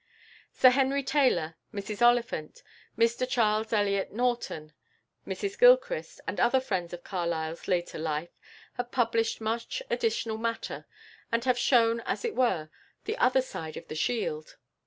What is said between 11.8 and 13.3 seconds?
as it were, the